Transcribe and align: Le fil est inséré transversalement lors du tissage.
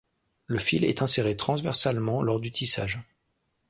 Le 0.47 0.57
fil 0.57 0.83
est 0.83 1.03
inséré 1.03 1.37
transversalement 1.37 2.23
lors 2.23 2.39
du 2.39 2.51
tissage. 2.51 2.99